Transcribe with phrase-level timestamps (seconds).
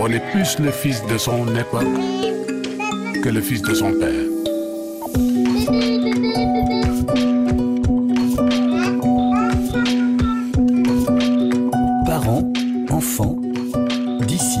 [0.00, 1.86] On est plus le fils de son époque
[3.22, 4.10] que le fils de son père.
[12.06, 12.52] Parents,
[12.90, 13.36] enfants,
[14.26, 14.58] d'ici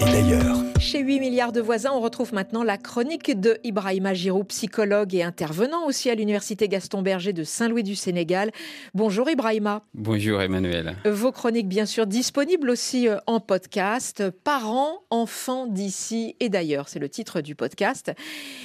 [0.00, 0.65] et d'ailleurs.
[0.86, 5.24] Chez 8 milliards de voisins, on retrouve maintenant la chronique de Ibrahima Giroud, psychologue et
[5.24, 8.52] intervenant aussi à l'Université Gaston Berger de Saint-Louis du Sénégal.
[8.94, 9.82] Bonjour Ibrahima.
[9.94, 10.94] Bonjour Emmanuel.
[11.04, 14.30] Vos chroniques bien sûr disponibles aussi euh, en podcast.
[14.44, 18.12] Parents, enfants d'ici et d'ailleurs, c'est le titre du podcast.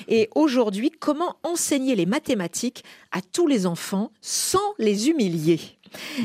[0.08, 5.60] Et aujourd'hui, comment enseigner les mathématiques à tous les enfants sans les humilier?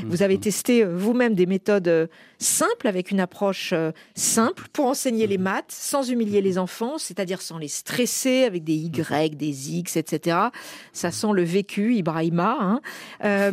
[0.06, 2.06] Vous avez testé euh, vous-même des méthodes euh,
[2.38, 7.42] simples avec une approche euh, simple pour enseigner les maths sans humilier les enfants, c'est-à-dire
[7.42, 10.38] sans les stresser avec des Y, des X, etc.
[10.92, 12.56] Ça sent le vécu, Ibrahima.
[12.60, 12.80] Hein.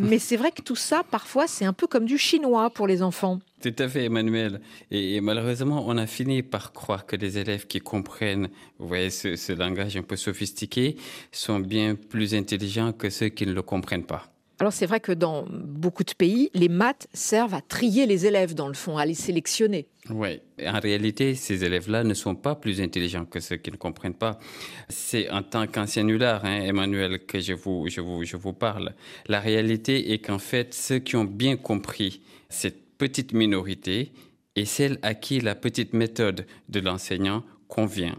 [0.00, 3.02] mais c'est vrai que tout ça, parfois, c'est un peu comme du chinois pour les
[3.02, 3.40] enfants.
[3.62, 4.60] Tout à fait, Emmanuel.
[4.90, 9.36] Et, malheureusement, on a fini par croire que les élèves qui comprennent vous voyez, ce,
[9.36, 10.96] ce langage un peu sophistiqué
[11.32, 14.33] sont bien plus intelligents que ceux qui ne le comprennent pas.
[14.64, 18.54] Alors c'est vrai que dans beaucoup de pays, les maths servent à trier les élèves
[18.54, 19.88] dans le fond, à les sélectionner.
[20.08, 24.14] Oui, en réalité, ces élèves-là ne sont pas plus intelligents que ceux qui ne comprennent
[24.14, 24.38] pas.
[24.88, 28.94] C'est en tant qu'ancien nulard, hein, Emmanuel, que je vous, je, vous, je vous parle.
[29.26, 34.12] La réalité est qu'en fait, ceux qui ont bien compris cette petite minorité
[34.56, 38.16] est celle à qui la petite méthode de l'enseignant convient.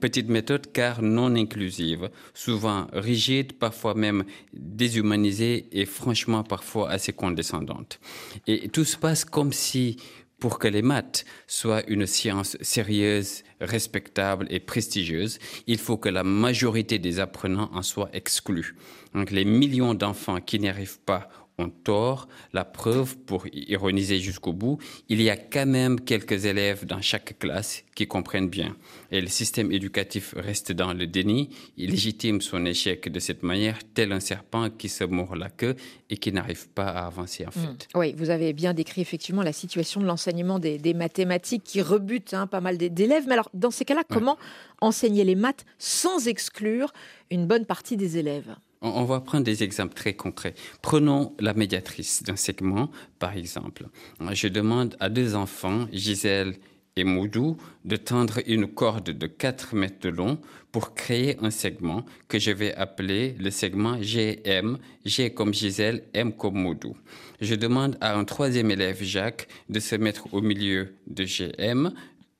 [0.00, 8.00] Petite méthode car non inclusive, souvent rigide, parfois même déshumanisée et franchement parfois assez condescendante.
[8.46, 9.96] Et tout se passe comme si
[10.38, 16.22] pour que les maths soient une science sérieuse, respectable et prestigieuse, il faut que la
[16.22, 18.76] majorité des apprenants en soient exclus.
[19.14, 22.28] Donc les millions d'enfants qui n'y arrivent pas ont tort.
[22.52, 24.78] La preuve, pour ironiser jusqu'au bout,
[25.08, 28.76] il y a quand même quelques élèves dans chaque classe qui comprennent bien.
[29.10, 31.50] Et le système éducatif reste dans le déni.
[31.76, 35.74] Il légitime son échec de cette manière, tel un serpent qui se mord la queue
[36.10, 37.52] et qui n'arrive pas à avancer en mmh.
[37.52, 37.88] fait.
[37.94, 42.46] Oui, vous avez bien décrit effectivement la situation de l'enseignement des, mathématiques qui rebute hein,
[42.46, 43.24] pas mal d'élèves.
[43.26, 44.38] Mais alors, dans ces cas-là, comment
[44.80, 46.92] enseigner les maths sans exclure
[47.30, 48.54] une bonne partie des élèves?
[48.80, 50.54] On va prendre des exemples très concrets.
[50.82, 53.86] Prenons la médiatrice d'un segment, par exemple.
[54.32, 56.54] Je demande à deux enfants, Gisèle
[56.96, 60.38] et Moudou, de tendre une corde de 4 mètres de long
[60.72, 66.32] pour créer un segment que je vais appeler le segment GM, G comme Gisèle, M
[66.32, 66.96] comme Moudou.
[67.40, 71.92] Je demande à un troisième élève, Jacques, de se mettre au milieu de GM,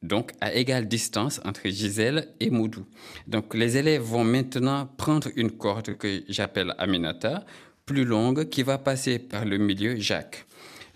[0.03, 2.87] donc à égale distance entre Gisèle et Moudou.
[3.27, 7.45] Donc les élèves vont maintenant prendre une corde que j'appelle Aminata,
[7.87, 10.45] plus longue, qui va passer par le milieu Jacques.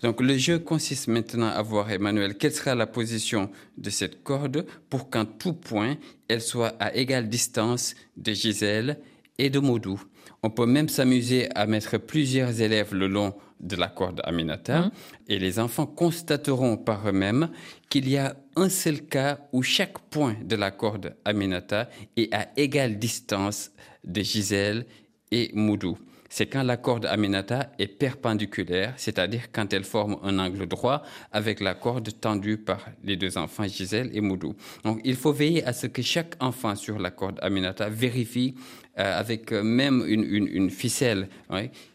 [0.01, 4.65] Donc le jeu consiste maintenant à voir, Emmanuel, quelle sera la position de cette corde
[4.89, 5.95] pour qu'en tout point,
[6.27, 8.99] elle soit à égale distance de Gisèle
[9.37, 10.01] et de Moudou.
[10.43, 14.91] On peut même s'amuser à mettre plusieurs élèves le long de la corde Aminata hein?
[15.27, 17.49] et les enfants constateront par eux-mêmes
[17.89, 22.49] qu'il y a un seul cas où chaque point de la corde Aminata est à
[22.57, 23.71] égale distance
[24.03, 24.85] de Gisèle
[25.31, 25.97] et Moudou.
[26.35, 31.59] C'est quand la corde Aminata est perpendiculaire, c'est-à-dire quand elle forme un angle droit avec
[31.59, 34.55] la corde tendue par les deux enfants Gisèle et Moudou.
[34.83, 38.55] Donc il faut veiller à ce que chaque enfant sur la corde Aminata vérifie
[38.97, 41.29] euh, avec même une ficelle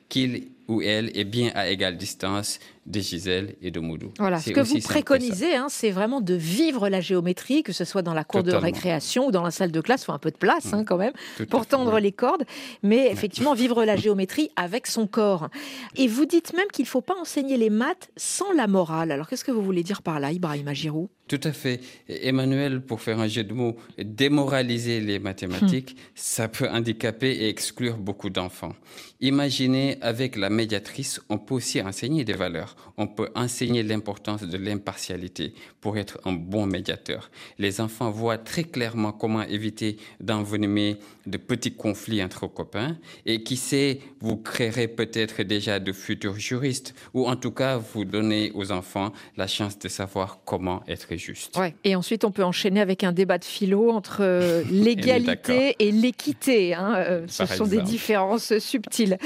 [0.09, 4.13] qu'il ou elle est bien à égale distance de Gisèle et de Moudou.
[4.19, 8.03] Voilà, ce que vous préconisez, hein, c'est vraiment de vivre la géométrie, que ce soit
[8.03, 10.37] dans la cour de récréation ou dans la salle de classe, faut un peu de
[10.37, 11.13] place hein, quand même
[11.51, 12.45] pour tendre les cordes,
[12.83, 15.49] mais effectivement vivre la géométrie avec son corps.
[15.97, 19.11] Et vous dites même qu'il ne faut pas enseigner les maths sans la morale.
[19.11, 21.09] Alors qu'est-ce que vous voulez dire par là, Ibrahima Giroud?
[21.29, 21.81] Tout à fait.
[22.09, 26.01] Emmanuel, pour faire un jeu de mots, démoraliser les mathématiques, hmm.
[26.15, 28.75] ça peut handicaper et exclure beaucoup d'enfants.
[29.21, 34.59] Imaginez, avec la médiatrice, on peut aussi enseigner des valeurs on peut enseigner l'importance de
[34.59, 37.31] l'impartialité pour être un bon médiateur.
[37.59, 40.97] Les enfants voient très clairement comment éviter d'envenimer
[41.27, 46.95] de petits conflits entre copains et qui sait, vous créerez peut-être déjà de futurs juristes
[47.15, 51.57] ou en tout cas vous donnez aux enfants la chance de savoir comment être juste.
[51.57, 51.75] Ouais.
[51.85, 56.75] Et ensuite on peut enchaîner avec un débat de philo entre euh, l'égalité et l'équité.
[56.75, 56.95] Hein.
[56.97, 59.19] Euh, ce sont des différences subtiles.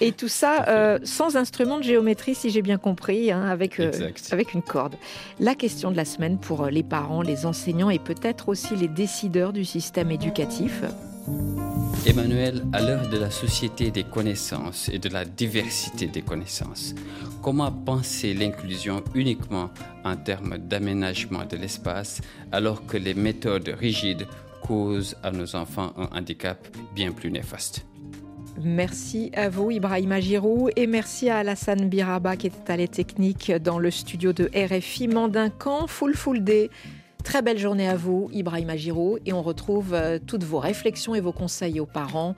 [0.00, 3.80] Et tout ça euh, sans instrument de géométrie si j'ai bien compris, hein, avec,
[4.30, 4.94] avec une corde.
[5.40, 9.52] La question de la semaine pour les parents, les enseignants et peut-être aussi les décideurs
[9.52, 10.82] du système éducatif.
[12.06, 16.94] Emmanuel, à l'heure de la société des connaissances et de la diversité des connaissances,
[17.42, 19.70] comment penser l'inclusion uniquement
[20.04, 22.20] en termes d'aménagement de l'espace
[22.52, 24.26] alors que les méthodes rigides
[24.62, 27.86] causent à nos enfants un handicap bien plus néfaste?
[28.62, 33.50] Merci à vous, Ibrahima Giroud, et merci à Alassane Biraba qui était à les techniques
[33.50, 36.70] dans le studio de RFI Mandincan, Full Full Day.
[37.24, 41.20] Très belle journée à vous, Ibrahima Giroud, et on retrouve euh, toutes vos réflexions et
[41.20, 42.36] vos conseils aux parents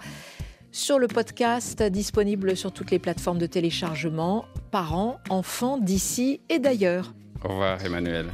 [0.71, 7.15] sur le podcast disponible sur toutes les plateformes de téléchargement, parents, enfants d'ici et d'ailleurs.
[7.43, 8.27] Au revoir, Emmanuel.